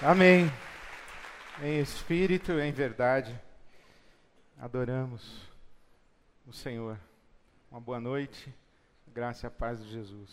[0.00, 0.48] Amém.
[1.60, 3.36] Em espírito em verdade,
[4.56, 5.42] adoramos
[6.46, 6.96] o Senhor.
[7.68, 8.54] Uma boa noite,
[9.08, 10.30] graça e a paz de Jesus.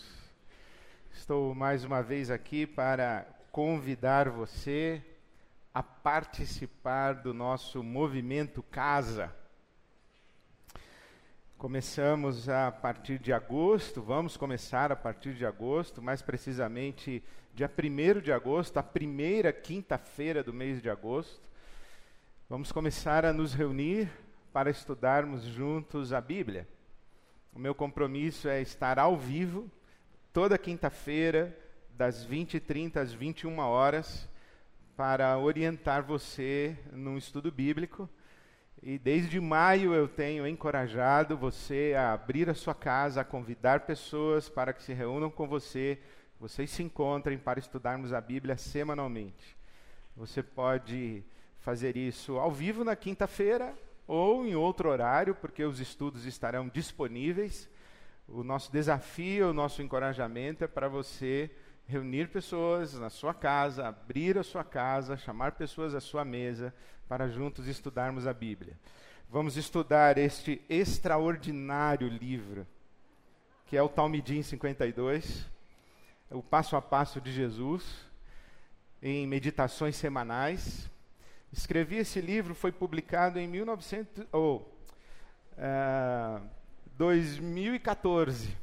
[1.12, 5.01] Estou mais uma vez aqui para convidar você
[5.73, 9.33] a participar do nosso movimento Casa.
[11.57, 17.23] Começamos a partir de agosto, vamos começar a partir de agosto, mais precisamente
[17.55, 21.41] dia 1 de agosto, a primeira quinta-feira do mês de agosto.
[22.49, 24.12] Vamos começar a nos reunir
[24.52, 26.67] para estudarmos juntos a Bíblia.
[27.53, 29.71] O meu compromisso é estar ao vivo,
[30.34, 31.57] toda quinta-feira,
[31.91, 34.27] das 20h30 às 21 horas,
[34.98, 38.09] para orientar você num estudo bíblico.
[38.84, 44.49] E desde maio eu tenho encorajado você a abrir a sua casa, a convidar pessoas
[44.49, 45.98] para que se reúnam com você
[46.45, 49.58] vocês se encontrem para estudarmos a Bíblia semanalmente.
[50.16, 51.23] Você pode
[51.59, 53.74] fazer isso ao vivo na quinta-feira
[54.05, 57.68] ou em outro horário, porque os estudos estarão disponíveis.
[58.27, 61.49] O nosso desafio, o nosso encorajamento é para você
[61.87, 66.72] reunir pessoas na sua casa, abrir a sua casa, chamar pessoas à sua mesa
[67.09, 68.78] para juntos estudarmos a Bíblia.
[69.28, 72.68] Vamos estudar este extraordinário livro,
[73.66, 75.55] que é o Talmidim 52
[76.30, 77.84] o passo a passo de Jesus
[79.02, 80.90] em meditações semanais.
[81.52, 84.62] Escrevi esse livro, foi publicado em 1900, oh,
[85.58, 86.42] uh,
[86.98, 88.58] 2014.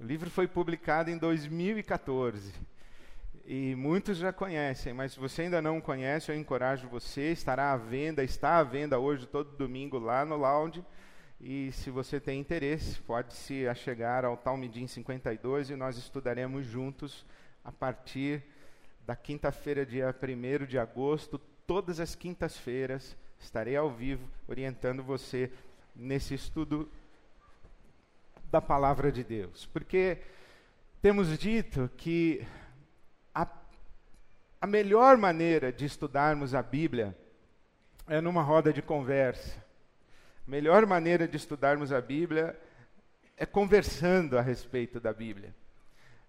[0.00, 2.52] O livro foi publicado em 2014.
[3.46, 7.30] E muitos já conhecem, mas se você ainda não conhece, eu encorajo você.
[7.30, 10.82] Estará à venda, está à venda hoje, todo domingo, lá no Lounge.
[11.40, 17.26] E se você tem interesse, pode se achegar ao Talmidim 52 e nós estudaremos juntos
[17.64, 18.42] a partir
[19.06, 21.38] da quinta-feira, dia 1 de agosto.
[21.66, 25.50] Todas as quintas-feiras estarei ao vivo orientando você
[25.94, 26.90] nesse estudo
[28.50, 29.66] da palavra de Deus.
[29.66, 30.18] Porque
[31.02, 32.46] temos dito que
[33.34, 33.46] a,
[34.60, 37.16] a melhor maneira de estudarmos a Bíblia
[38.06, 39.63] é numa roda de conversa
[40.46, 42.58] melhor maneira de estudarmos a Bíblia
[43.36, 45.54] é conversando a respeito da Bíblia,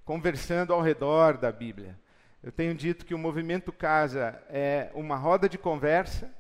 [0.04, 1.98] conversando ao redor da Bíblia.
[2.42, 6.32] Eu tenho dito que o movimento Casa é uma roda de conversa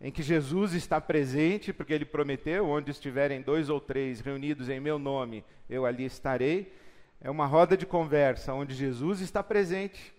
[0.00, 4.80] em que Jesus está presente, porque ele prometeu: onde estiverem dois ou três reunidos em
[4.80, 6.74] meu nome, eu ali estarei.
[7.20, 10.12] É uma roda de conversa onde Jesus está presente,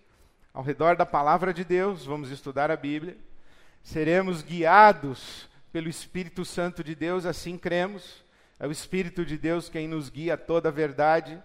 [0.53, 3.18] ao redor da palavra de Deus, vamos estudar a Bíblia.
[3.81, 8.23] Seremos guiados pelo Espírito Santo de Deus, assim cremos.
[8.59, 11.41] É o Espírito de Deus quem nos guia a toda a verdade.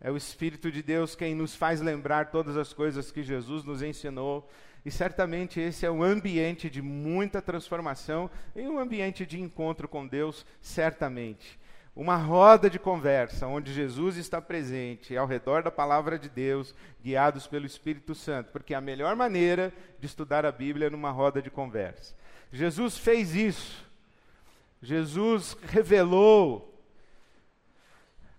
[0.00, 3.82] É o Espírito de Deus quem nos faz lembrar todas as coisas que Jesus nos
[3.82, 4.48] ensinou.
[4.84, 10.06] E certamente esse é um ambiente de muita transformação e um ambiente de encontro com
[10.06, 11.58] Deus, certamente.
[11.94, 16.72] Uma roda de conversa onde Jesus está presente ao redor da palavra de Deus,
[17.02, 21.42] guiados pelo Espírito Santo, porque a melhor maneira de estudar a Bíblia é numa roda
[21.42, 22.14] de conversa.
[22.52, 23.82] Jesus fez isso.
[24.82, 26.68] Jesus revelou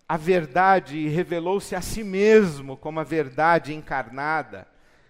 [0.07, 4.68] a verdade e revelou-se a si mesmo como a verdade encarnada.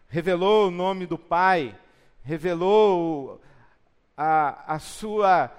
[0.07, 1.75] Revelou o nome do Pai,
[2.23, 3.41] revelou
[4.15, 5.51] a, a sua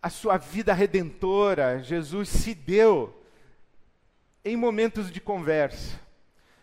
[0.00, 1.82] a sua vida redentora.
[1.82, 3.20] Jesus se deu
[4.44, 5.98] em momentos de conversa.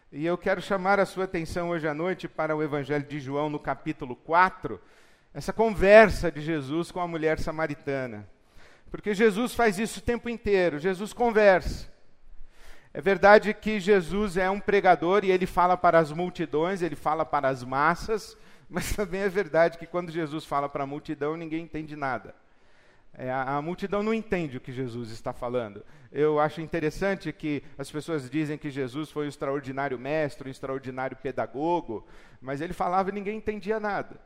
[0.09, 3.49] E eu quero chamar a sua atenção hoje à noite para o Evangelho de João,
[3.49, 4.79] no capítulo 4,
[5.33, 8.29] essa conversa de Jesus com a mulher samaritana.
[8.91, 11.91] Porque Jesus faz isso o tempo inteiro, Jesus conversa.
[12.93, 17.25] É verdade que Jesus é um pregador e ele fala para as multidões, ele fala
[17.25, 18.37] para as massas,
[18.69, 22.35] mas também é verdade que quando Jesus fala para a multidão, ninguém entende nada.
[23.15, 25.83] É, a, a, multidão não entende o que Jesus está falando.
[26.11, 31.17] Eu acho interessante que as pessoas dizem que Jesus foi um extraordinário mestre, um extraordinário
[31.17, 32.05] pedagogo,
[32.39, 34.19] mas ele falava e ninguém entendia nada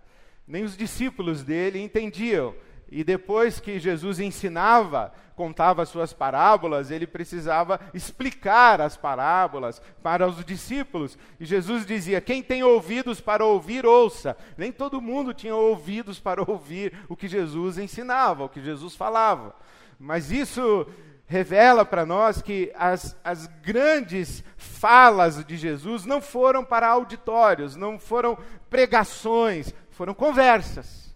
[0.48, 2.56] nem os discípulos dele entendiam.
[2.90, 10.44] E depois que Jesus ensinava, contava suas parábolas, ele precisava explicar as parábolas para os
[10.46, 11.18] discípulos.
[11.40, 14.38] E Jesus dizia: Quem tem ouvidos para ouvir, ouça.
[14.58, 19.54] Nem todo mundo tinha ouvidos para ouvir o que Jesus ensinava, o que Jesus falava.
[20.00, 20.88] Mas isso
[21.28, 28.00] revela para nós que as, as grandes falas de Jesus não foram para auditórios, não
[28.00, 28.38] foram
[28.70, 31.12] pregações, foram conversas.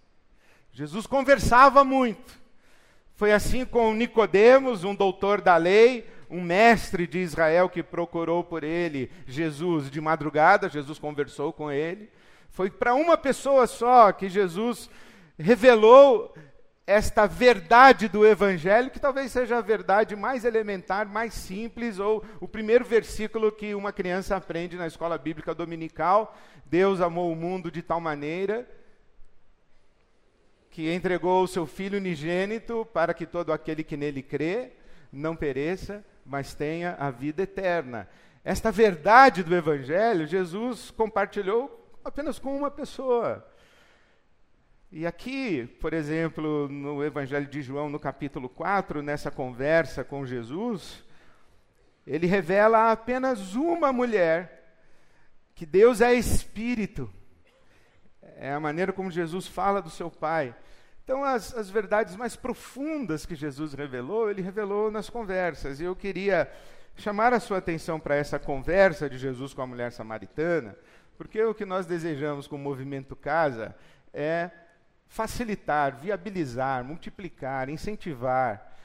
[0.74, 2.42] Jesus conversava muito.
[3.13, 8.63] Foi assim com Nicodemos, um doutor da lei, um mestre de Israel que procurou por
[8.63, 12.10] ele Jesus de madrugada, Jesus conversou com ele.
[12.50, 14.89] Foi para uma pessoa só que Jesus
[15.38, 16.33] revelou
[16.92, 22.48] esta verdade do Evangelho, que talvez seja a verdade mais elementar, mais simples, ou o
[22.48, 26.38] primeiro versículo que uma criança aprende na escola bíblica dominical.
[26.66, 28.68] Deus amou o mundo de tal maneira
[30.70, 34.72] que entregou o seu Filho unigênito para que todo aquele que nele crê
[35.12, 38.08] não pereça, mas tenha a vida eterna.
[38.44, 43.46] Esta verdade do Evangelho, Jesus compartilhou apenas com uma pessoa.
[44.94, 51.02] E aqui, por exemplo, no Evangelho de João, no capítulo 4, nessa conversa com Jesus,
[52.06, 54.76] ele revela apenas uma mulher,
[55.56, 57.10] que Deus é espírito.
[58.36, 60.54] É a maneira como Jesus fala do seu Pai.
[61.06, 65.80] Então, as, as verdades mais profundas que Jesus revelou, ele revelou nas conversas.
[65.80, 66.52] E eu queria
[66.98, 70.76] chamar a sua atenção para essa conversa de Jesus com a mulher samaritana,
[71.18, 73.74] porque o que nós desejamos com o movimento Casa
[74.14, 74.52] é
[75.12, 78.78] facilitar, viabilizar, multiplicar, incentivar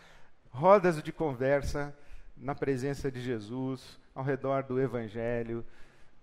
[0.50, 1.96] rodas de conversa
[2.36, 5.64] na presença de Jesus, ao redor do Evangelho,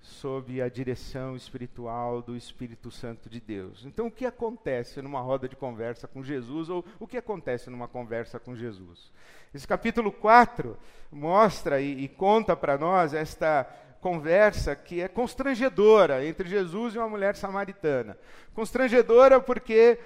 [0.01, 3.85] sob a direção espiritual do Espírito Santo de Deus.
[3.85, 7.87] Então, o que acontece numa roda de conversa com Jesus, ou o que acontece numa
[7.87, 9.09] conversa com Jesus?
[9.53, 10.77] Esse capítulo 4
[11.09, 13.65] mostra e, e conta para nós esta
[14.03, 18.17] conversa que é constrangedora entre Jesus e uma mulher samaritana.
[18.53, 19.97] Constrangedora porque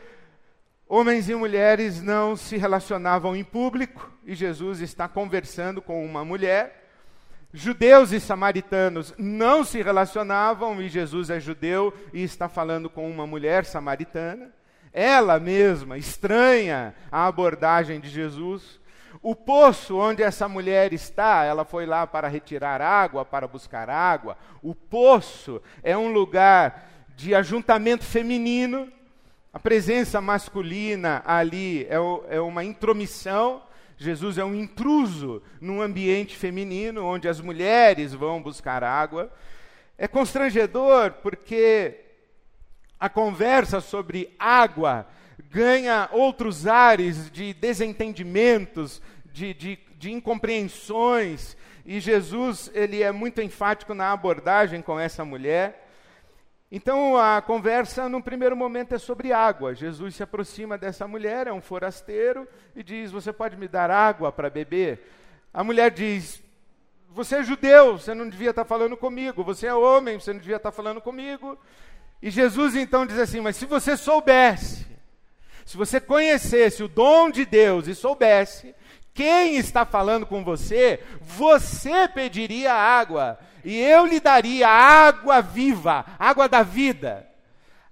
[0.87, 6.85] homens e mulheres não se relacionavam em público e Jesus está conversando com uma mulher.
[7.51, 13.25] Judeus e samaritanos não se relacionavam e Jesus é judeu e está falando com uma
[13.25, 14.53] mulher samaritana.
[14.93, 18.79] Ela mesma estranha a abordagem de Jesus.
[19.21, 24.37] O poço onde essa mulher está, ela foi lá para retirar água, para buscar água.
[24.61, 28.91] O poço é um lugar de ajuntamento feminino.
[29.51, 31.97] A presença masculina ali é,
[32.35, 33.63] é uma intromissão.
[33.97, 39.31] Jesus é um intruso num ambiente feminino onde as mulheres vão buscar água.
[39.97, 42.01] É constrangedor porque
[42.99, 45.07] a conversa sobre água
[45.49, 51.55] ganha outros ares de desentendimentos, de, de, de incompreensões,
[51.85, 55.85] e Jesus ele é muito enfático na abordagem com essa mulher.
[56.69, 59.73] Então a conversa, no primeiro momento, é sobre água.
[59.73, 62.45] Jesus se aproxima dessa mulher, é um forasteiro,
[62.75, 65.09] e diz: Você pode me dar água para beber?
[65.53, 66.43] A mulher diz:
[67.11, 69.43] Você é judeu, você não devia estar falando comigo.
[69.45, 71.57] Você é homem, você não devia estar falando comigo.
[72.21, 74.96] E Jesus então diz assim: Mas se você soubesse
[75.67, 78.73] se você conhecesse o dom de Deus e soubesse
[79.13, 86.47] quem está falando com você, você pediria água, e eu lhe daria água viva, água
[86.47, 87.27] da vida.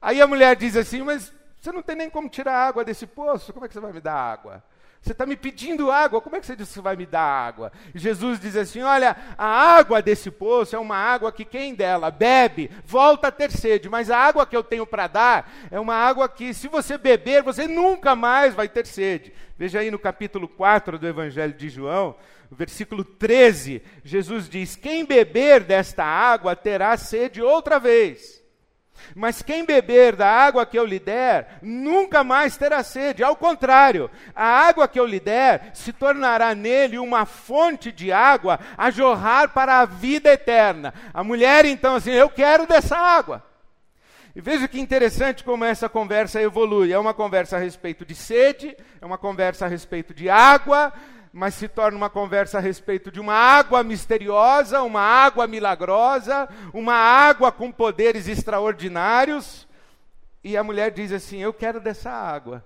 [0.01, 3.51] Aí a mulher diz assim: Mas você não tem nem como tirar água desse poço,
[3.51, 4.63] como é que você vai me dar água?
[5.05, 7.71] Você está me pedindo água, como é que você diz que vai me dar água?
[7.93, 12.71] Jesus diz assim: Olha, a água desse poço é uma água que quem dela bebe
[12.83, 16.27] volta a ter sede, mas a água que eu tenho para dar é uma água
[16.27, 19.31] que, se você beber, você nunca mais vai ter sede.
[19.55, 22.15] Veja aí no capítulo 4 do Evangelho de João,
[22.49, 28.34] versículo 13, Jesus diz: Quem beber desta água terá sede outra vez.
[29.15, 33.23] Mas quem beber da água que eu lhe der, nunca mais terá sede.
[33.23, 38.59] Ao contrário, a água que eu lhe der se tornará nele uma fonte de água
[38.77, 40.93] a jorrar para a vida eterna.
[41.13, 43.43] A mulher, então, assim, eu quero dessa água.
[44.35, 46.91] E veja que interessante como essa conversa evolui.
[46.91, 50.91] É uma conversa a respeito de sede, é uma conversa a respeito de água,
[51.37, 56.93] mas se torna uma conversa a respeito de uma água misteriosa, uma água milagrosa, uma
[56.93, 59.67] água com poderes extraordinários.
[60.41, 62.63] E a mulher diz assim: Eu quero dessa água.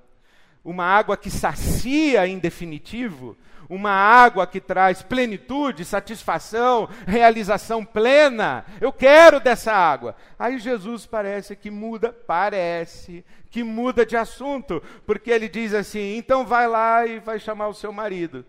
[0.63, 3.35] Uma água que sacia em definitivo,
[3.67, 8.65] uma água que traz plenitude, satisfação, realização plena.
[8.79, 10.15] Eu quero dessa água.
[10.37, 16.45] Aí Jesus parece que muda, parece que muda de assunto, porque ele diz assim: então
[16.45, 18.45] vai lá e vai chamar o seu marido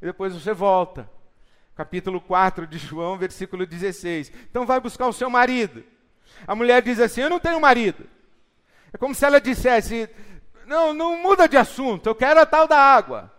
[0.00, 1.08] e depois você volta.
[1.74, 4.32] Capítulo 4 de João, versículo 16.
[4.48, 5.82] Então vai buscar o seu marido.
[6.46, 8.04] A mulher diz assim: Eu não tenho marido.
[8.92, 10.08] É como se ela dissesse:
[10.66, 13.32] Não, não muda de assunto, eu quero a tal da água.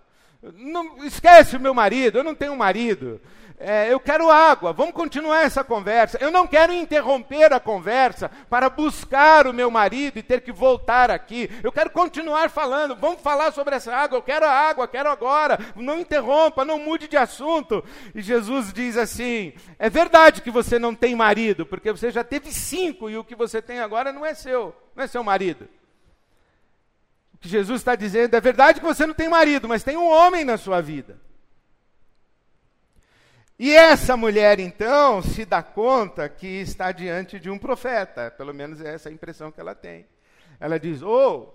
[0.53, 3.21] Não, esquece o meu marido, eu não tenho marido.
[3.57, 6.17] É, eu quero água, vamos continuar essa conversa.
[6.19, 11.09] Eu não quero interromper a conversa para buscar o meu marido e ter que voltar
[11.09, 11.49] aqui.
[11.63, 14.17] Eu quero continuar falando, vamos falar sobre essa água.
[14.17, 15.57] Eu quero a água, quero agora.
[15.75, 17.83] Não interrompa, não mude de assunto.
[18.13, 22.51] E Jesus diz assim: é verdade que você não tem marido, porque você já teve
[22.51, 25.69] cinco e o que você tem agora não é seu, não é seu marido.
[27.33, 30.09] O que Jesus está dizendo é verdade que você não tem marido, mas tem um
[30.09, 31.24] homem na sua vida.
[33.57, 38.81] E essa mulher, então, se dá conta que está diante de um profeta, pelo menos
[38.81, 40.05] é essa a impressão que ela tem.
[40.59, 41.53] Ela diz: Oh,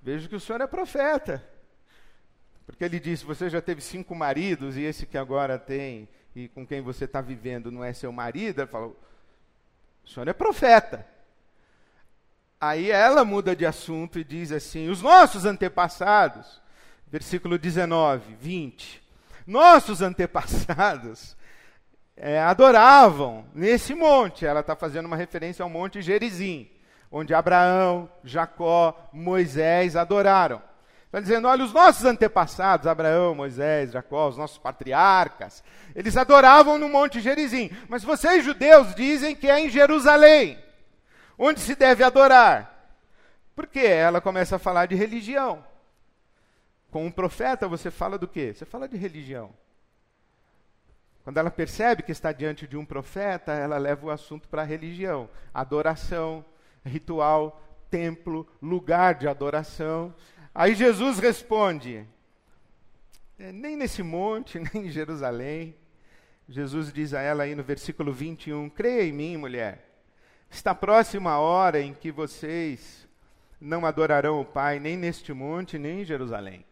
[0.00, 1.46] vejo que o senhor é profeta.
[2.64, 6.66] Porque ele disse: Você já teve cinco maridos e esse que agora tem e com
[6.66, 8.60] quem você está vivendo não é seu marido?
[8.60, 8.98] Ela falou:
[10.02, 11.06] O senhor é profeta.
[12.58, 16.62] Aí ela muda de assunto e diz assim: Os nossos antepassados,
[17.10, 19.02] versículo 19, 20
[19.46, 21.36] nossos antepassados
[22.16, 24.46] é, adoravam nesse monte.
[24.46, 26.70] Ela está fazendo uma referência ao monte Gerizim,
[27.10, 30.62] onde Abraão, Jacó, Moisés adoraram.
[31.06, 35.62] Está dizendo, olha, os nossos antepassados, Abraão, Moisés, Jacó, os nossos patriarcas,
[35.94, 37.70] eles adoravam no Monte Gerizim.
[37.86, 40.58] Mas vocês, judeus, dizem que é em Jerusalém,
[41.38, 42.72] onde se deve adorar.
[43.54, 43.84] Por quê?
[43.84, 45.62] Ela começa a falar de religião.
[46.92, 48.52] Com um profeta você fala do quê?
[48.52, 49.50] Você fala de religião.
[51.24, 54.66] Quando ela percebe que está diante de um profeta, ela leva o assunto para a
[54.66, 56.44] religião, adoração,
[56.84, 60.14] ritual, templo, lugar de adoração.
[60.54, 62.06] Aí Jesus responde:
[63.38, 65.74] é, nem nesse monte, nem em Jerusalém.
[66.46, 69.88] Jesus diz a ela aí no versículo 21: Creia em mim, mulher.
[70.50, 73.08] Está próxima a hora em que vocês
[73.58, 76.66] não adorarão o Pai nem neste monte, nem em Jerusalém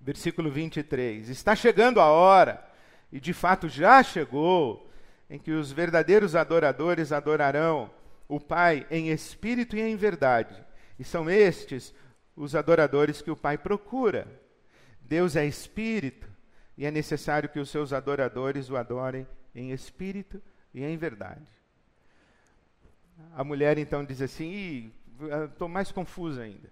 [0.00, 1.28] versículo 23.
[1.28, 2.64] Está chegando a hora,
[3.12, 4.90] e de fato já chegou,
[5.28, 7.90] em que os verdadeiros adoradores adorarão
[8.26, 10.54] o Pai em espírito e em verdade.
[10.98, 11.94] E são estes
[12.34, 14.26] os adoradores que o Pai procura.
[15.00, 16.28] Deus é espírito,
[16.76, 20.40] e é necessário que os seus adoradores o adorem em espírito
[20.72, 21.46] e em verdade.
[23.34, 24.92] A mulher então diz assim:
[25.50, 26.70] estou mais confusa ainda.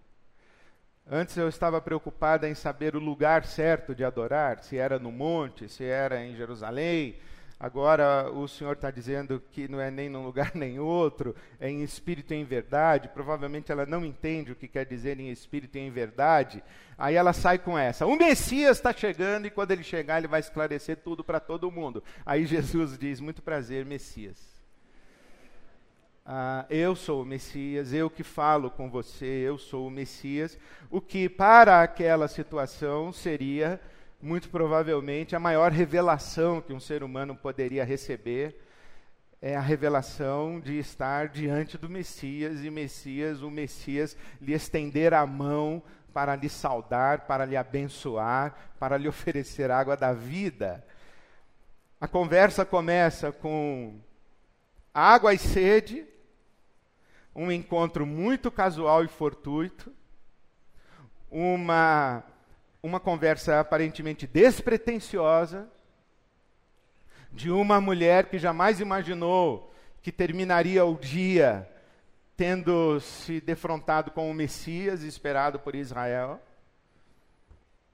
[1.11, 5.67] Antes eu estava preocupada em saber o lugar certo de adorar, se era no monte,
[5.67, 7.17] se era em Jerusalém.
[7.59, 11.83] Agora o Senhor está dizendo que não é nem num lugar nem outro, é em
[11.83, 13.09] espírito e em verdade.
[13.09, 16.63] Provavelmente ela não entende o que quer dizer em espírito e em verdade.
[16.99, 20.41] Aí ela sai com essa: o Messias está chegando e quando ele chegar ele vai
[20.41, 22.05] esclarecer tudo para todo mundo.
[22.27, 24.58] Aí Jesus diz: muito prazer, Messias.
[26.31, 30.59] Ah, eu sou o Messias, eu que falo com você, eu sou o Messias,
[30.91, 33.81] o que para aquela situação seria,
[34.21, 38.61] muito provavelmente, a maior revelação que um ser humano poderia receber,
[39.41, 45.27] é a revelação de estar diante do Messias e Messias, o Messias lhe estender a
[45.27, 45.83] mão
[46.13, 50.85] para lhe saudar, para lhe abençoar, para lhe oferecer água da vida.
[51.99, 53.99] A conversa começa com
[54.93, 56.07] água e sede,
[57.39, 59.93] um encontro muito casual e fortuito,
[61.31, 62.25] uma,
[62.83, 65.71] uma conversa aparentemente despretensiosa,
[67.31, 71.69] de uma mulher que jamais imaginou que terminaria o dia
[72.37, 76.41] tendo se defrontado com o Messias esperado por Israel.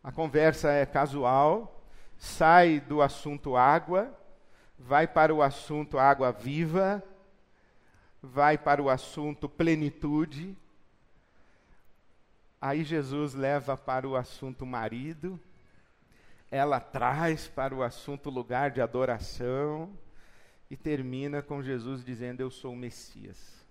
[0.03, 1.85] A conversa é casual,
[2.17, 4.11] sai do assunto água,
[4.79, 7.03] vai para o assunto água viva,
[8.25, 10.57] vai para o assunto plenitude.
[12.61, 15.39] Aí Jesus leva para o assunto marido,
[16.51, 19.91] ela traz para o assunto lugar de adoração
[20.71, 23.63] e termina com Jesus dizendo: Eu sou o Messias.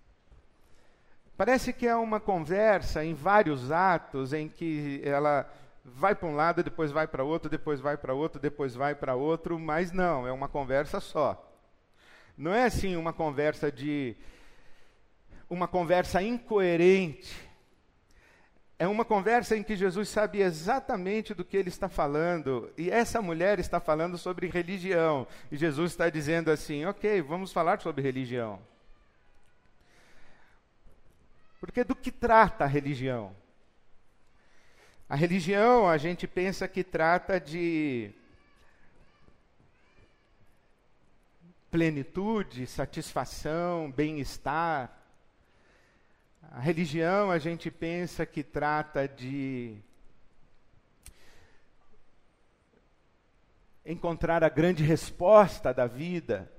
[1.36, 5.52] Parece que é uma conversa em vários atos em que ela
[5.84, 9.16] vai para um lado, depois vai para outro, depois vai para outro, depois vai para
[9.16, 11.52] outro, mas não, é uma conversa só.
[12.38, 14.16] Não é assim uma conversa de
[15.50, 17.50] uma conversa incoerente.
[18.78, 22.72] É uma conversa em que Jesus sabe exatamente do que ele está falando.
[22.78, 25.28] E essa mulher está falando sobre religião.
[25.52, 28.60] E Jesus está dizendo assim: ok, vamos falar sobre religião.
[31.60, 33.34] Porque do que trata a religião?
[35.08, 38.12] A religião, a gente pensa que trata de
[41.70, 45.03] plenitude, satisfação, bem-estar.
[46.52, 49.78] A religião a gente pensa que trata de
[53.86, 56.50] encontrar a grande resposta da vida,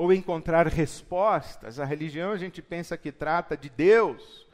[0.00, 1.78] ou encontrar respostas.
[1.78, 4.46] A religião a gente pensa que trata de Deus,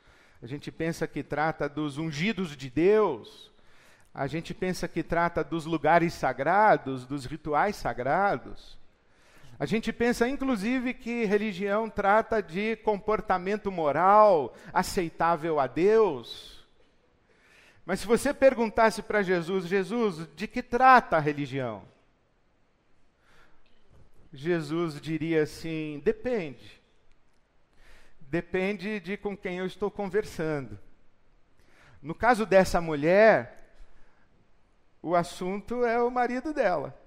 [0.43, 3.53] a gente pensa que trata dos ungidos de Deus,
[4.13, 8.77] a gente pensa que trata dos lugares sagrados, dos rituais sagrados.
[9.59, 16.67] A gente pensa, inclusive, que religião trata de comportamento moral aceitável a Deus.
[17.87, 21.85] Mas se você perguntasse para Jesus, Jesus, de que trata a religião?
[24.33, 26.83] Jesus diria assim: depende.
[28.21, 30.79] Depende de com quem eu estou conversando.
[32.03, 33.71] No caso dessa mulher,
[35.01, 37.06] o assunto é o marido dela.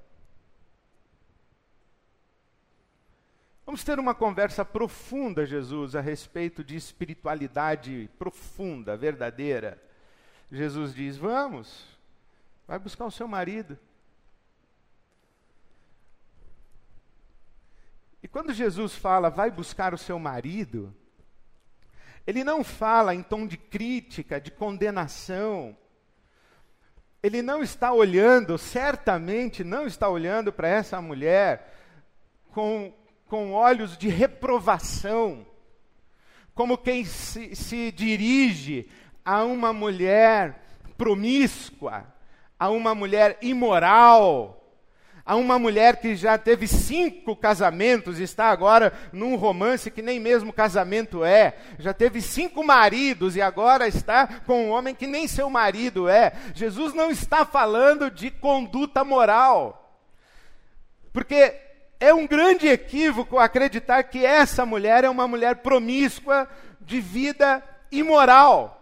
[3.69, 9.79] Vamos ter uma conversa profunda, Jesus, a respeito de espiritualidade profunda, verdadeira.
[10.51, 11.85] Jesus diz: Vamos,
[12.67, 13.77] vai buscar o seu marido.
[18.23, 20.91] E quando Jesus fala, vai buscar o seu marido,
[22.25, 25.77] ele não fala em tom de crítica, de condenação.
[27.21, 31.77] Ele não está olhando, certamente não está olhando para essa mulher
[32.51, 32.97] com
[33.29, 35.45] com olhos de reprovação,
[36.55, 38.89] como quem se, se dirige
[39.23, 40.65] a uma mulher
[40.97, 42.05] promíscua,
[42.59, 44.55] a uma mulher imoral,
[45.23, 50.51] a uma mulher que já teve cinco casamentos, está agora num romance que nem mesmo
[50.51, 55.51] casamento é, já teve cinco maridos e agora está com um homem que nem seu
[55.51, 56.33] marido é.
[56.55, 60.01] Jesus não está falando de conduta moral,
[61.13, 61.68] porque
[61.99, 66.47] é um grande equívoco acreditar que essa mulher é uma mulher promíscua,
[66.79, 68.75] de vida imoral.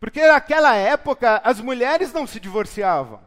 [0.00, 3.20] Porque naquela época as mulheres não se divorciavam.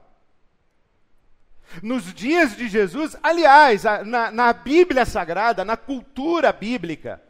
[1.82, 7.22] Nos dias de Jesus, aliás, na, na Bíblia Sagrada, na cultura bíblica,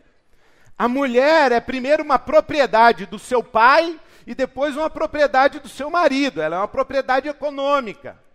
[0.77, 5.89] a mulher é primeiro uma propriedade do seu pai e depois uma propriedade do seu
[5.89, 6.41] marido.
[6.41, 8.26] Ela é uma propriedade econômica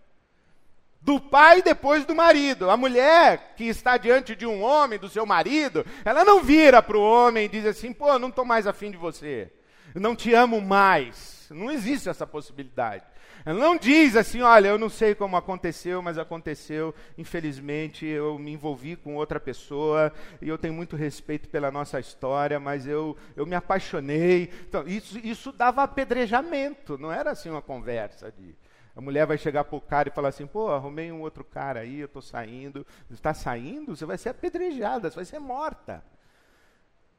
[1.03, 2.69] do pai depois do marido.
[2.69, 6.97] A mulher que está diante de um homem, do seu marido, ela não vira para
[6.97, 9.51] o homem e diz assim: pô, não estou mais afim de você,
[9.93, 11.47] não te amo mais.
[11.49, 13.03] Não existe essa possibilidade.
[13.45, 18.53] Ela não diz assim: olha, eu não sei como aconteceu, mas aconteceu, infelizmente, eu me
[18.53, 20.11] envolvi com outra pessoa
[20.41, 24.49] e eu tenho muito respeito pela nossa história, mas eu, eu me apaixonei.
[24.67, 28.55] Então, isso, isso dava apedrejamento, não era assim uma conversa de.
[28.95, 31.81] A mulher vai chegar para o cara e falar assim: pô, arrumei um outro cara
[31.81, 32.85] aí, eu estou saindo.
[33.09, 33.95] Está saindo?
[33.95, 36.03] Você vai ser apedrejada, você vai ser morta.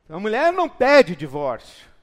[0.08, 1.93] A mulher não pede divórcio.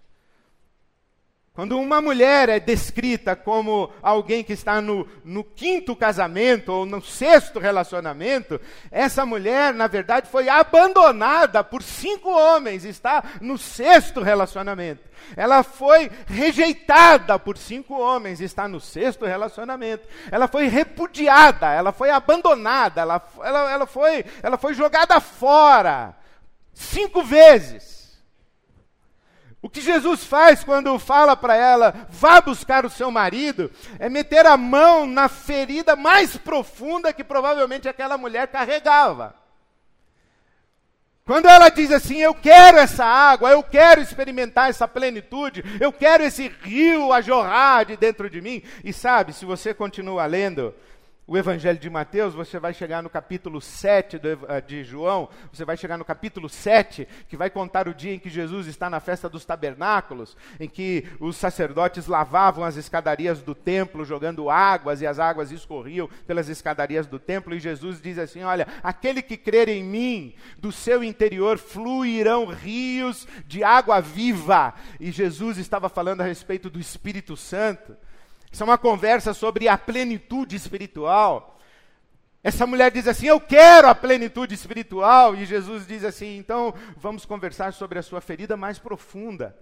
[1.54, 7.02] Quando uma mulher é descrita como alguém que está no, no, quinto casamento ou no
[7.02, 8.60] sexto relacionamento,
[8.90, 15.04] essa mulher, na verdade, foi abandonada por cinco homens, está no sexto relacionamento.
[15.36, 20.08] Ela foi rejeitada por cinco homens, está no sexto relacionamento.
[20.32, 26.16] Ela foi repudiada, ela foi abandonada, ela, ela, ela, foi, ela foi jogada fora
[26.74, 27.91] cinco vezes.
[29.62, 33.70] O que Jesus faz quando fala para ela, vá buscar o seu marido,
[34.00, 39.36] é meter a mão na ferida mais profunda que provavelmente aquela mulher carregava.
[41.24, 46.24] Quando ela diz assim, eu quero essa água, eu quero experimentar essa plenitude, eu quero
[46.24, 50.74] esse rio a jorrar de dentro de mim, e sabe, se você continua lendo,
[51.32, 55.64] o Evangelho de Mateus, você vai chegar no capítulo 7 do, eh, de João, você
[55.64, 59.00] vai chegar no capítulo 7, que vai contar o dia em que Jesus está na
[59.00, 65.08] festa dos tabernáculos, em que os sacerdotes lavavam as escadarias do templo, jogando águas, e
[65.08, 69.70] as águas escorriam pelas escadarias do templo, e Jesus diz assim: Olha, aquele que crer
[69.70, 74.74] em mim, do seu interior fluirão rios de água viva.
[75.00, 77.96] E Jesus estava falando a respeito do Espírito Santo.
[78.52, 81.58] Isso é uma conversa sobre a plenitude espiritual.
[82.44, 85.36] Essa mulher diz assim: Eu quero a plenitude espiritual.
[85.36, 89.56] E Jesus diz assim: Então vamos conversar sobre a sua ferida mais profunda.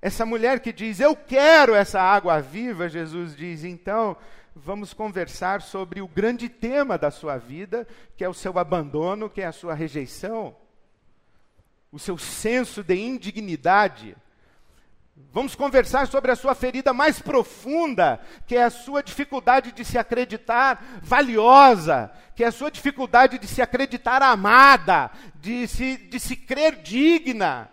[0.00, 4.16] Essa mulher que diz: Eu quero essa água viva, Jesus diz: Então
[4.54, 9.42] vamos conversar sobre o grande tema da sua vida, que é o seu abandono, que
[9.42, 10.56] é a sua rejeição,
[11.92, 14.16] o seu senso de indignidade
[15.32, 19.98] Vamos conversar sobre a sua ferida mais profunda, que é a sua dificuldade de se
[19.98, 26.36] acreditar valiosa, que é a sua dificuldade de se acreditar amada, de se, de se
[26.36, 27.70] crer digna.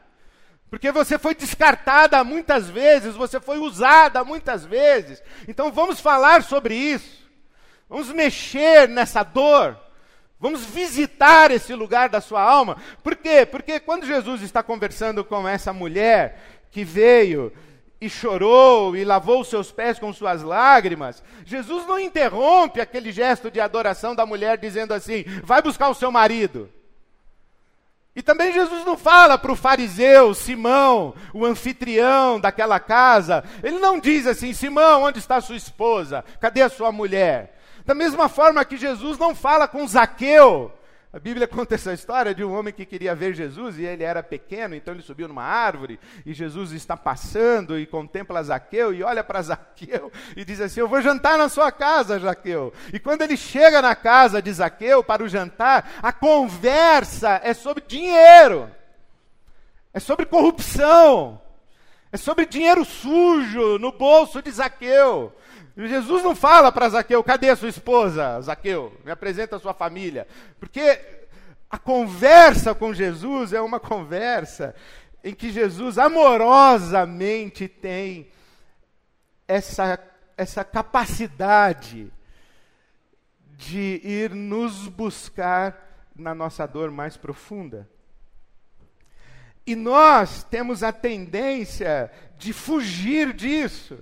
[0.70, 5.22] Porque você foi descartada muitas vezes, você foi usada muitas vezes.
[5.48, 7.30] Então vamos falar sobre isso.
[7.88, 9.78] Vamos mexer nessa dor.
[10.44, 12.76] Vamos visitar esse lugar da sua alma.
[13.02, 13.46] Por quê?
[13.46, 17.54] Porque quando Jesus está conversando com essa mulher que veio
[18.02, 23.62] e chorou e lavou seus pés com suas lágrimas, Jesus não interrompe aquele gesto de
[23.62, 26.70] adoração da mulher dizendo assim: vai buscar o seu marido.
[28.16, 34.00] E também Jesus não fala para o fariseu, Simão, o anfitrião daquela casa, ele não
[34.00, 36.26] diz assim: Simão, onde está sua esposa?
[36.42, 37.60] Cadê a sua mulher?
[37.86, 40.72] Da mesma forma que Jesus não fala com Zaqueu,
[41.14, 44.24] a Bíblia conta essa história de um homem que queria ver Jesus e ele era
[44.24, 49.24] pequeno, então ele subiu numa árvore e Jesus está passando e contempla Zaqueu e olha
[49.24, 52.74] para Zaqueu e diz assim: Eu vou jantar na sua casa, Zaqueu.
[52.92, 57.84] E quando ele chega na casa de Zaqueu para o jantar, a conversa é sobre
[57.88, 58.72] dinheiro,
[59.94, 61.40] é sobre corrupção,
[62.12, 65.32] é sobre dinheiro sujo no bolso de Zaqueu.
[65.76, 68.96] Jesus não fala para Zaqueu, cadê sua esposa, Zaqueu?
[69.04, 70.28] Me apresenta a sua família.
[70.60, 71.00] Porque
[71.70, 74.76] a conversa com Jesus é uma conversa
[75.24, 78.30] em que Jesus amorosamente tem
[79.48, 80.00] essa,
[80.38, 82.12] essa capacidade
[83.58, 87.90] de ir nos buscar na nossa dor mais profunda.
[89.66, 93.98] E nós temos a tendência de fugir disso.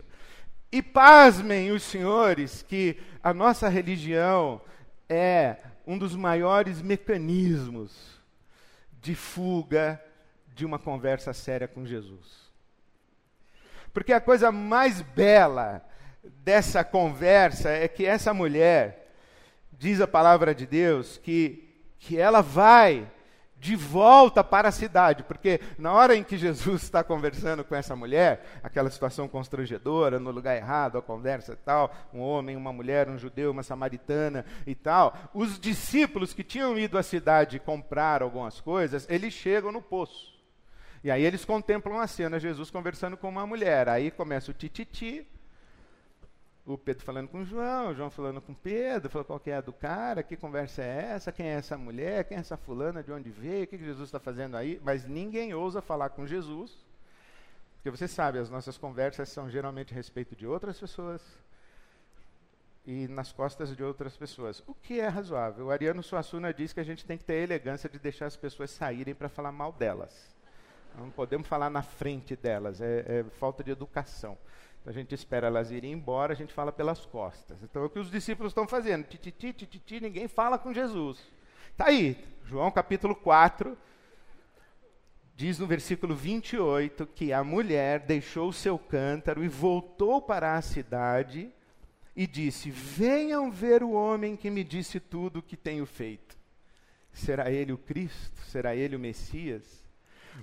[0.71, 4.62] E pasmem os senhores que a nossa religião
[5.10, 8.21] é um dos maiores mecanismos
[9.01, 10.01] de fuga
[10.55, 12.49] de uma conversa séria com Jesus.
[13.93, 15.86] Porque a coisa mais bela
[16.23, 19.12] dessa conversa é que essa mulher,
[19.73, 21.67] diz a palavra de Deus, que,
[21.99, 23.10] que ela vai
[23.62, 27.95] de volta para a cidade, porque na hora em que Jesus está conversando com essa
[27.95, 33.08] mulher, aquela situação constrangedora, no lugar errado, a conversa e tal, um homem, uma mulher,
[33.08, 38.60] um judeu, uma samaritana e tal, os discípulos que tinham ido à cidade comprar algumas
[38.60, 40.34] coisas, eles chegam no poço.
[41.04, 43.88] E aí eles contemplam a cena, Jesus conversando com uma mulher.
[43.88, 45.28] Aí começa o tititi,
[46.65, 49.50] o Pedro falando com o João, o João falando com o Pedro, falou qual que
[49.50, 52.56] é a do cara, que conversa é essa, quem é essa mulher, quem é essa
[52.56, 56.10] fulana, de onde veio, o que, que Jesus está fazendo aí, mas ninguém ousa falar
[56.10, 56.78] com Jesus,
[57.76, 61.21] porque você sabe, as nossas conversas são geralmente a respeito de outras pessoas
[62.86, 65.67] e nas costas de outras pessoas, o que é razoável.
[65.67, 68.36] O Ariano Suassuna diz que a gente tem que ter a elegância de deixar as
[68.36, 70.36] pessoas saírem para falar mal delas.
[70.97, 74.38] Não podemos falar na frente delas, é, é falta de educação.
[74.86, 77.62] A gente espera elas irem embora, a gente fala pelas costas.
[77.63, 79.06] Então é o que os discípulos estão fazendo.
[79.06, 81.20] Tititi, tititi, ninguém fala com Jesus.
[81.72, 83.78] Está aí, João capítulo 4,
[85.36, 90.62] diz no versículo 28 que a mulher deixou o seu cântaro e voltou para a
[90.62, 91.52] cidade
[92.15, 96.38] e disse: Venham ver o homem que me disse tudo o que tenho feito.
[97.13, 98.41] Será ele o Cristo?
[98.48, 99.84] Será ele o Messias?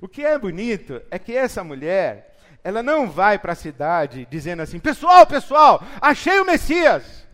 [0.01, 4.62] O que é bonito é que essa mulher, ela não vai para a cidade dizendo
[4.62, 7.26] assim: pessoal, pessoal, achei o Messias.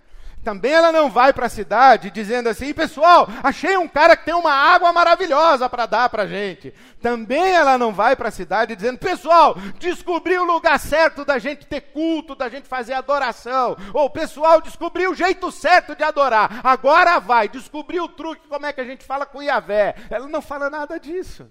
[0.45, 4.35] Também ela não vai para a cidade dizendo assim: pessoal, achei um cara que tem
[4.35, 6.73] uma água maravilhosa para dar para gente.
[7.01, 11.67] Também ela não vai para a cidade dizendo: pessoal, descobri o lugar certo da gente
[11.67, 13.75] ter culto, da gente fazer adoração.
[13.95, 16.61] Ou pessoal, descobri o jeito certo de adorar.
[16.63, 19.95] Agora vai, descobri o truque, como é que a gente fala com Iavé.
[20.11, 21.51] Ela não fala nada disso.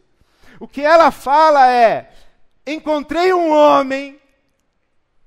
[0.59, 2.11] O que ela fala é:
[2.65, 4.19] encontrei um homem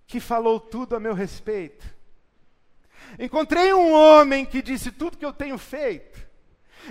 [0.06, 1.84] que falou tudo a meu respeito.
[3.18, 6.26] Encontrei um homem que disse tudo que eu tenho feito.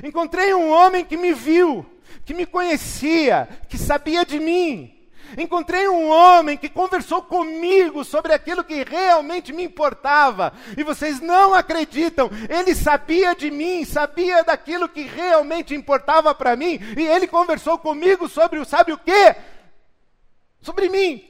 [0.03, 1.85] Encontrei um homem que me viu,
[2.25, 4.91] que me conhecia, que sabia de mim.
[5.37, 10.53] Encontrei um homem que conversou comigo sobre aquilo que realmente me importava.
[10.77, 16.79] E vocês não acreditam, ele sabia de mim, sabia daquilo que realmente importava para mim,
[16.95, 19.35] e ele conversou comigo sobre o sabe o quê?
[20.65, 21.23] Sobre mim.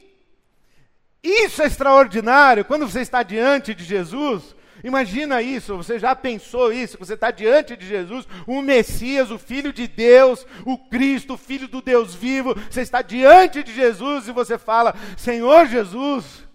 [1.21, 6.95] Isso é extraordinário quando você está diante de Jesus Imagina isso, você já pensou isso?
[6.99, 11.67] Você está diante de Jesus, o Messias, o Filho de Deus, o Cristo, o Filho
[11.67, 12.53] do Deus vivo.
[12.69, 16.45] Você está diante de Jesus e você fala: Senhor Jesus.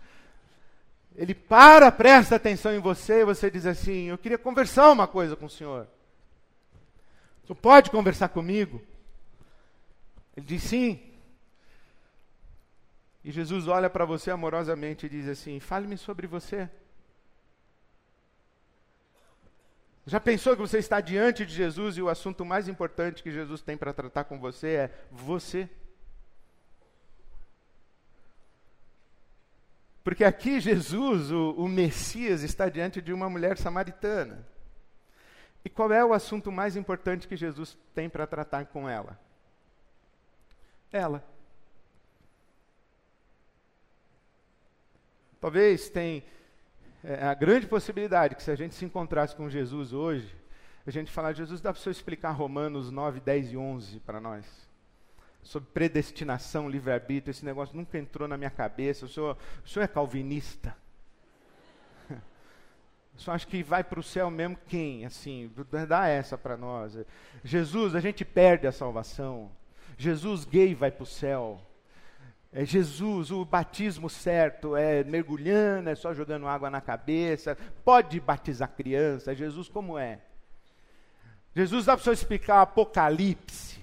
[1.17, 5.35] Ele para, presta atenção em você e você diz assim: Eu queria conversar uma coisa
[5.35, 5.89] com o Senhor.
[7.45, 8.81] Você pode conversar comigo?
[10.37, 11.01] Ele diz sim.
[13.31, 16.69] E Jesus olha para você amorosamente e diz assim: Fale-me sobre você.
[20.05, 23.63] Já pensou que você está diante de Jesus e o assunto mais importante que Jesus
[23.63, 25.71] tem para tratar com você é você?
[30.03, 34.45] Porque aqui Jesus, o, o Messias, está diante de uma mulher samaritana.
[35.65, 39.17] E qual é o assunto mais importante que Jesus tem para tratar com ela?
[40.91, 41.30] Ela.
[45.41, 46.23] Talvez tem
[47.03, 50.37] é, a grande possibilidade que se a gente se encontrasse com Jesus hoje,
[50.87, 54.21] a gente falar, Jesus, dá para o senhor explicar Romanos 9, 10 e 11 para
[54.21, 54.45] nós?
[55.43, 59.07] Sobre predestinação, livre-arbítrio, esse negócio nunca entrou na minha cabeça.
[59.07, 60.77] O senhor, o senhor é calvinista?
[63.17, 65.05] O senhor acha que vai para o céu mesmo quem?
[65.05, 65.51] Assim,
[65.87, 66.97] dá essa para nós.
[67.45, 69.51] Jesus, a gente perde a salvação.
[69.99, 71.61] Jesus gay vai para o céu.
[72.53, 77.57] É Jesus, o batismo certo é mergulhando, é só jogando água na cabeça.
[77.85, 79.35] Pode batizar criança.
[79.35, 80.19] Jesus como é?
[81.55, 83.79] Jesus dá para você explicar Apocalipse.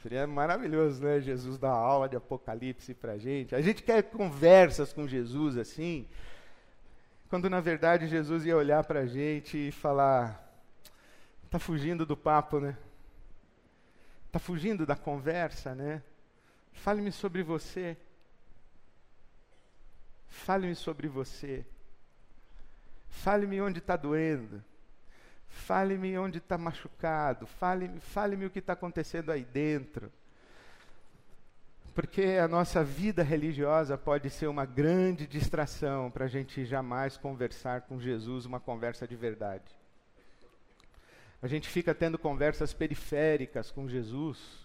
[0.00, 1.20] Seria maravilhoso, né?
[1.20, 3.54] Jesus dar aula de Apocalipse para a gente.
[3.54, 6.06] A gente quer conversas com Jesus assim,
[7.30, 10.46] quando na verdade Jesus ia olhar para a gente e falar:
[11.46, 12.76] está fugindo do papo, né?
[14.26, 16.02] Está fugindo da conversa, né?
[16.74, 17.96] Fale-me sobre você.
[20.28, 21.64] Fale-me sobre você.
[23.08, 24.62] Fale-me onde está doendo.
[25.48, 27.46] Fale-me onde está machucado.
[27.46, 30.12] Fale-me fale o que está acontecendo aí dentro.
[31.94, 37.82] Porque a nossa vida religiosa pode ser uma grande distração para a gente jamais conversar
[37.82, 39.74] com Jesus uma conversa de verdade.
[41.40, 44.63] A gente fica tendo conversas periféricas com Jesus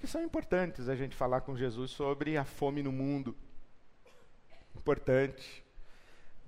[0.00, 3.36] que são importantes a gente falar com Jesus sobre a fome no mundo.
[4.74, 5.62] Importante.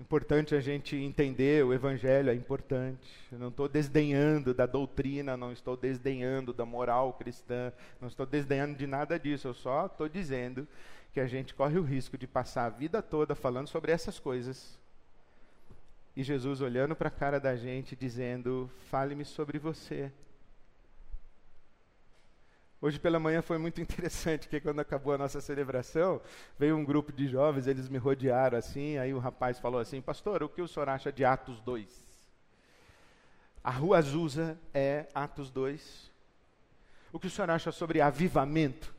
[0.00, 3.14] Importante a gente entender o Evangelho, é importante.
[3.30, 8.74] Eu não estou desdenhando da doutrina, não estou desdenhando da moral cristã, não estou desdenhando
[8.74, 9.48] de nada disso.
[9.48, 10.66] Eu só estou dizendo
[11.12, 14.78] que a gente corre o risco de passar a vida toda falando sobre essas coisas.
[16.16, 20.10] E Jesus olhando para a cara da gente, dizendo: Fale-me sobre você.
[22.84, 26.20] Hoje pela manhã foi muito interessante, porque quando acabou a nossa celebração,
[26.58, 30.42] veio um grupo de jovens, eles me rodearam assim, aí o rapaz falou assim, pastor,
[30.42, 32.04] o que o senhor acha de Atos 2?
[33.62, 36.10] A Rua Azusa é Atos 2.
[37.12, 38.92] O que o senhor acha sobre avivamento?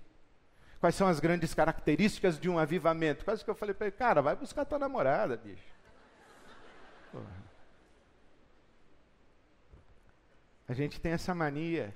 [0.79, 3.25] Quais são as grandes características de um avivamento?
[3.25, 5.73] Quase que eu falei para ele, cara, vai buscar tua namorada, bicho.
[7.11, 7.43] Porra.
[10.69, 11.93] A gente tem essa mania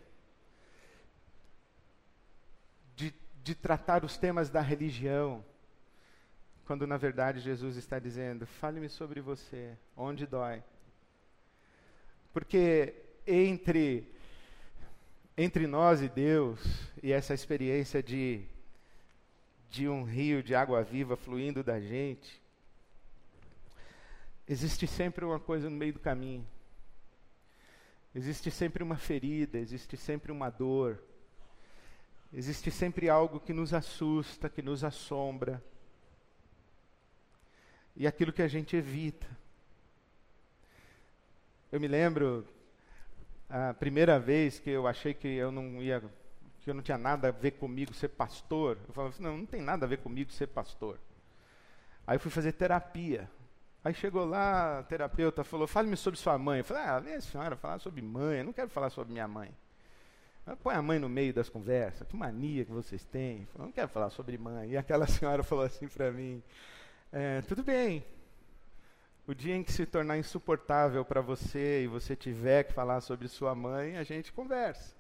[3.48, 5.44] de tratar os temas da religião,
[6.66, 10.62] quando na verdade Jesus está dizendo: fale-me sobre você, onde dói.
[12.34, 12.94] Porque
[13.26, 14.06] entre
[15.38, 16.60] entre nós e Deus
[17.02, 18.46] e essa experiência de
[19.70, 22.42] de um rio de água viva fluindo da gente,
[24.46, 26.46] existe sempre uma coisa no meio do caminho.
[28.14, 31.02] Existe sempre uma ferida, existe sempre uma dor,
[32.34, 35.64] Existe sempre algo que nos assusta, que nos assombra.
[37.96, 39.28] E aquilo que a gente evita.
[41.72, 42.46] Eu me lembro
[43.50, 46.04] a primeira vez que eu achei que eu não ia,
[46.62, 48.78] que eu não tinha nada a ver comigo ser pastor.
[48.88, 51.00] Eu falava assim, não, não tem nada a ver comigo ser pastor.
[52.06, 53.30] Aí eu fui fazer terapia.
[53.84, 56.60] Aí chegou lá, a terapeuta falou, fale-me sobre sua mãe.
[56.60, 59.28] Eu falei, ah, vem a senhora falar sobre mãe, eu não quero falar sobre minha
[59.28, 59.56] mãe.
[60.56, 63.48] Põe a mãe no meio das conversas, que mania que vocês têm.
[63.54, 64.72] Eu não quero falar sobre mãe.
[64.72, 66.42] E aquela senhora falou assim para mim:
[67.12, 68.06] é, tudo bem,
[69.28, 73.28] o dia em que se tornar insuportável para você e você tiver que falar sobre
[73.28, 74.96] sua mãe, a gente conversa.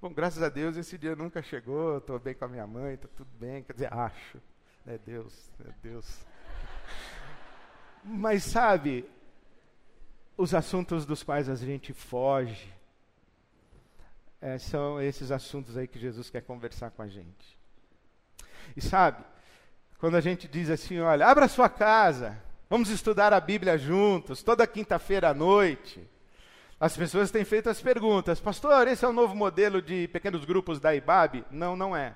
[0.00, 3.08] Bom, graças a Deus esse dia nunca chegou, estou bem com a minha mãe, está
[3.16, 4.38] tudo bem, quer dizer, acho.
[4.86, 6.26] É Deus, é Deus.
[8.04, 9.08] Mas sabe,
[10.36, 12.72] os assuntos dos quais a gente foge,
[14.44, 17.58] é, são esses assuntos aí que Jesus quer conversar com a gente.
[18.76, 19.24] E sabe,
[19.98, 22.36] quando a gente diz assim, olha, abra sua casa,
[22.68, 26.06] vamos estudar a Bíblia juntos, toda quinta-feira à noite.
[26.78, 30.78] As pessoas têm feito as perguntas, pastor, esse é o novo modelo de pequenos grupos
[30.78, 31.46] da IBAB?
[31.50, 32.14] Não, não é.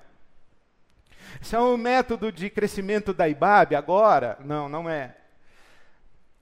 [1.41, 4.37] Esse é o método de crescimento da IBAB agora?
[4.45, 5.15] Não, não é.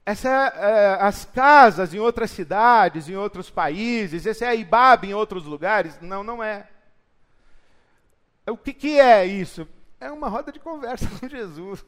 [0.08, 5.12] Essa é, as casas em outras cidades, em outros países, esse é a IBAB em
[5.12, 6.00] outros lugares?
[6.00, 6.66] Não, não é.
[8.46, 9.68] O que, que é isso?
[10.00, 11.84] É uma roda de conversa com Jesus.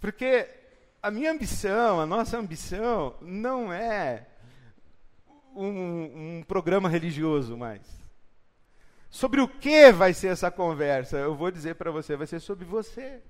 [0.00, 0.50] Porque
[1.00, 4.26] a minha ambição, a nossa ambição, não é
[5.54, 7.82] um, um programa religioso mais.
[9.08, 11.18] Sobre o que vai ser essa conversa?
[11.18, 13.22] Eu vou dizer para você, vai ser sobre você.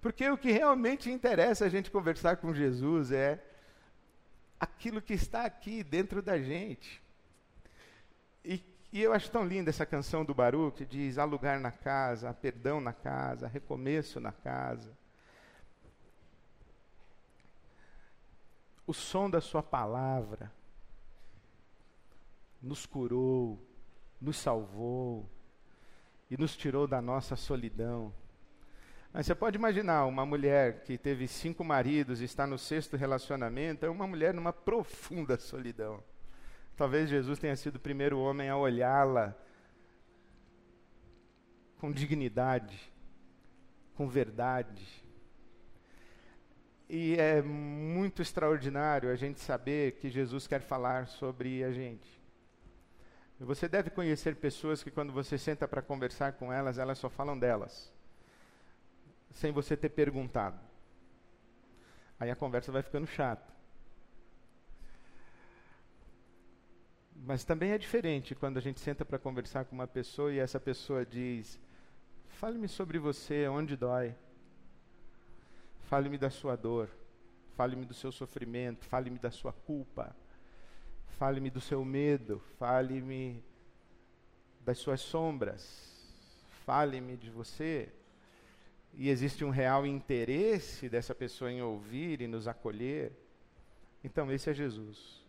[0.00, 3.44] Porque o que realmente interessa a gente conversar com Jesus é
[4.58, 7.02] aquilo que está aqui dentro da gente.
[8.44, 11.72] E, e eu acho tão linda essa canção do Baru que diz: há lugar na
[11.72, 14.96] casa, há perdão na casa, há recomeço na casa.
[18.86, 20.50] O som da Sua palavra
[22.62, 23.62] nos curou,
[24.20, 25.28] nos salvou
[26.30, 28.12] e nos tirou da nossa solidão.
[29.12, 33.86] Mas você pode imaginar uma mulher que teve cinco maridos e está no sexto relacionamento,
[33.86, 36.02] é uma mulher numa profunda solidão.
[36.76, 39.34] Talvez Jesus tenha sido o primeiro homem a olhá-la
[41.78, 42.78] com dignidade,
[43.94, 44.86] com verdade.
[46.88, 52.08] E é muito extraordinário a gente saber que Jesus quer falar sobre a gente.
[53.40, 57.38] Você deve conhecer pessoas que, quando você senta para conversar com elas, elas só falam
[57.38, 57.92] delas,
[59.38, 60.58] sem você ter perguntado.
[62.18, 63.52] Aí a conversa vai ficando chata.
[67.14, 70.58] Mas também é diferente quando a gente senta para conversar com uma pessoa e essa
[70.58, 71.60] pessoa diz:
[72.28, 74.14] Fale-me sobre você, onde dói.
[75.82, 76.88] Fale-me da sua dor.
[77.56, 78.84] Fale-me do seu sofrimento.
[78.86, 80.14] Fale-me da sua culpa.
[81.18, 83.42] Fale-me do seu medo, fale-me
[84.64, 86.06] das suas sombras,
[86.64, 87.92] fale-me de você.
[88.94, 93.12] E existe um real interesse dessa pessoa em ouvir e nos acolher.
[94.02, 95.24] Então, esse é Jesus.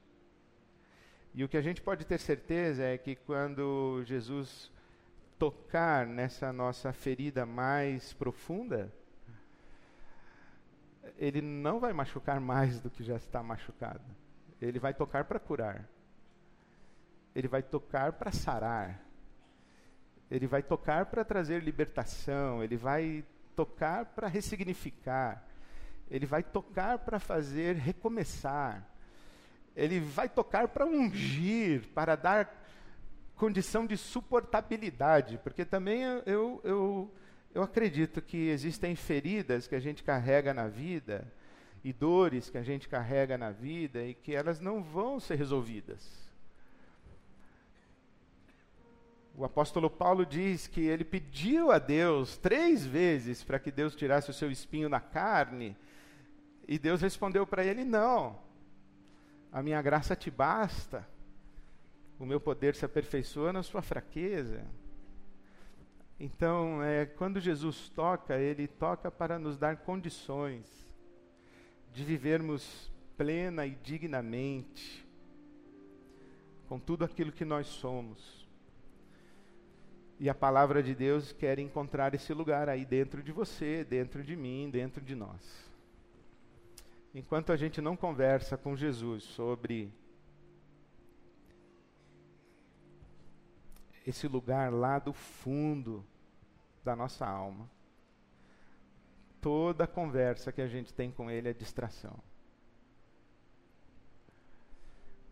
[1.33, 4.71] E o que a gente pode ter certeza é que quando Jesus
[5.37, 8.91] tocar nessa nossa ferida mais profunda,
[11.17, 14.03] ele não vai machucar mais do que já está machucado.
[14.61, 15.87] Ele vai tocar para curar.
[17.33, 19.01] Ele vai tocar para sarar.
[20.29, 22.63] Ele vai tocar para trazer libertação.
[22.63, 23.23] Ele vai
[23.59, 25.43] tocar para ressignificar.
[26.09, 28.87] Ele vai tocar para fazer recomeçar.
[29.75, 32.55] Ele vai tocar para ungir, para dar
[33.35, 37.13] condição de suportabilidade, porque também eu, eu,
[37.53, 41.29] eu acredito que existem feridas que a gente carrega na vida
[41.83, 46.28] e dores que a gente carrega na vida e que elas não vão ser resolvidas.
[49.39, 54.29] O apóstolo Paulo diz que ele pediu a Deus três vezes para que Deus tirasse
[54.29, 55.77] o seu espinho na carne,
[56.67, 58.37] e Deus respondeu para ele: Não,
[59.49, 61.07] a minha graça te basta,
[62.19, 64.61] o meu poder se aperfeiçoa na sua fraqueza.
[66.19, 70.65] Então, é, quando Jesus toca, ele toca para nos dar condições
[71.93, 75.07] de vivermos plena e dignamente
[76.67, 78.38] com tudo aquilo que nós somos.
[80.19, 84.35] E a palavra de Deus quer encontrar esse lugar aí dentro de você, dentro de
[84.35, 85.71] mim, dentro de nós.
[87.15, 89.93] Enquanto a gente não conversa com Jesus sobre
[94.05, 96.05] esse lugar lá do fundo
[96.83, 97.69] da nossa alma,
[99.39, 102.19] toda conversa que a gente tem com ele é distração.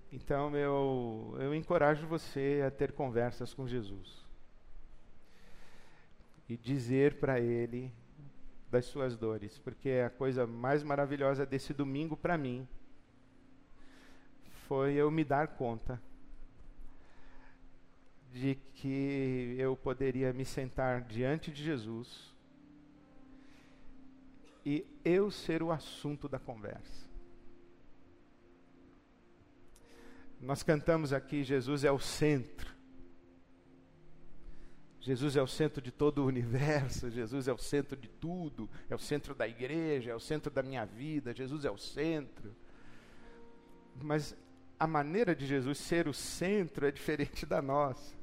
[0.10, 4.27] Então eu, eu encorajo você a ter conversas com Jesus
[6.48, 7.92] e dizer para ele
[8.70, 12.68] das suas dores, porque a coisa mais maravilhosa desse domingo para mim
[14.68, 16.02] foi eu me dar conta
[18.32, 22.36] de que eu poderia me sentar diante de Jesus
[24.66, 27.08] e eu ser o assunto da conversa.
[30.42, 32.77] Nós cantamos aqui: Jesus é o centro.
[35.00, 38.96] Jesus é o centro de todo o universo, Jesus é o centro de tudo, é
[38.96, 42.56] o centro da igreja, é o centro da minha vida, Jesus é o centro.
[44.02, 44.36] Mas
[44.80, 48.16] a maneira de Jesus ser o centro é diferente da nossa.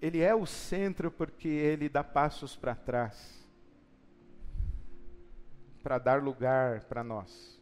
[0.00, 3.42] Ele é o centro porque ele dá passos para trás
[5.82, 7.60] para dar lugar para nós.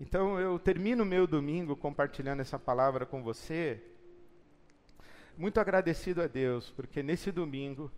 [0.00, 3.82] Então eu termino meu domingo compartilhando essa palavra com você,
[5.36, 7.90] muito agradecido a Deus, porque nesse domingo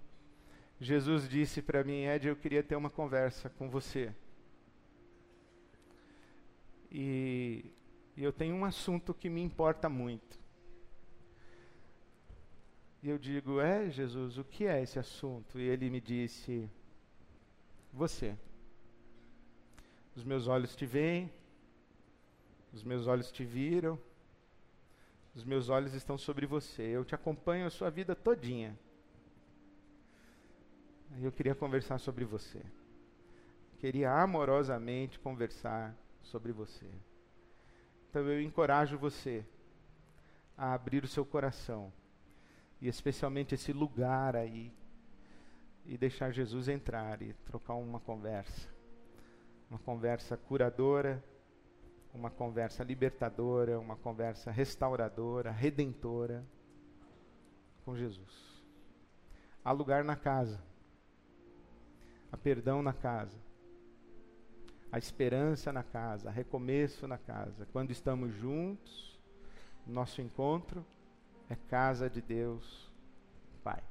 [0.81, 4.15] Jesus disse para mim, Ed, eu queria ter uma conversa com você.
[6.90, 7.65] E,
[8.17, 10.38] e eu tenho um assunto que me importa muito.
[13.02, 15.58] E eu digo, é, Jesus, o que é esse assunto?
[15.58, 16.69] E ele me disse,
[17.92, 18.37] você.
[20.17, 21.31] Os meus olhos te veem,
[22.73, 23.98] os meus olhos te viram,
[25.39, 26.83] Os meus olhos estão sobre você.
[26.83, 28.77] Eu te acompanho a sua vida todinha.
[31.23, 32.61] Eu queria conversar sobre você.
[33.79, 36.91] Queria amorosamente conversar sobre você.
[38.11, 39.47] Então eu encorajo você
[40.57, 41.93] a abrir o seu coração
[42.81, 44.73] e especialmente esse lugar aí
[45.87, 48.69] e deixar Jesus entrar e trocar uma conversa.
[49.71, 51.23] Uma conversa curadora,
[52.15, 56.44] uma conversa libertadora, uma conversa restauradora, redentora
[57.85, 58.63] com Jesus.
[59.65, 60.61] Há lugar na casa.
[62.31, 63.38] Há perdão na casa.
[64.90, 67.67] Há esperança na casa, há recomeço na casa.
[67.73, 69.21] Quando estamos juntos,
[69.87, 70.85] nosso encontro
[71.48, 72.90] é casa de Deus
[73.63, 73.83] Pai.